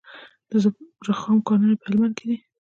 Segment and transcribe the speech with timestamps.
[0.49, 0.51] د
[1.09, 2.37] رخام کانونه په هلمند کې دي